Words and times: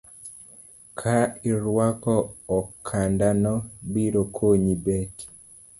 Ka 0.99 1.15
irwako 1.51 2.15
okanda 2.59 3.27
no, 3.43 3.53
biro 3.91 4.21
konyi 4.37 4.73
bet 4.83 5.15